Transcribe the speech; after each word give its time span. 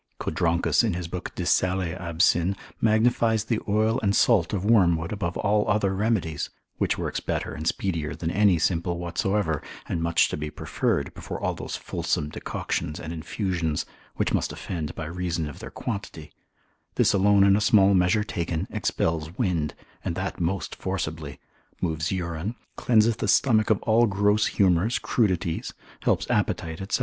Codronchus 0.19 0.83
in 0.83 0.95
his 0.95 1.07
book 1.07 1.31
de 1.35 1.45
sale 1.45 1.95
absyn. 1.95 2.55
magnifies 2.81 3.43
the 3.43 3.59
oil 3.67 3.99
and 4.01 4.15
salt 4.15 4.51
of 4.51 4.65
wormwood 4.65 5.11
above 5.11 5.37
all 5.37 5.69
other 5.69 5.93
remedies, 5.93 6.49
which 6.79 6.97
works 6.97 7.19
better 7.19 7.53
and 7.53 7.67
speedier 7.67 8.15
than 8.15 8.31
any 8.31 8.57
simple 8.57 8.97
whatsoever, 8.97 9.61
and 9.87 10.01
much 10.01 10.27
to 10.29 10.35
be 10.35 10.49
preferred 10.49 11.13
before 11.13 11.39
all 11.39 11.53
those 11.53 11.75
fulsome 11.75 12.29
decoctions 12.29 12.99
and 12.99 13.13
infusions, 13.13 13.85
which 14.15 14.33
must 14.33 14.51
offend 14.51 14.95
by 14.95 15.05
reason 15.05 15.47
of 15.47 15.59
their 15.59 15.69
quantity; 15.69 16.31
this 16.95 17.13
alone 17.13 17.43
in 17.43 17.55
a 17.55 17.61
small 17.61 17.93
measure 17.93 18.23
taken, 18.23 18.67
expels 18.71 19.29
wind, 19.37 19.75
and 20.03 20.15
that 20.15 20.39
most 20.39 20.73
forcibly, 20.75 21.39
moves 21.79 22.11
urine, 22.11 22.55
cleanseth 22.75 23.17
the 23.17 23.27
stomach 23.27 23.69
of 23.69 23.79
all 23.83 24.07
gross 24.07 24.47
humours, 24.47 24.97
crudities, 24.97 25.75
helps 25.99 26.27
appetite, 26.31 26.91
&c. 26.91 26.99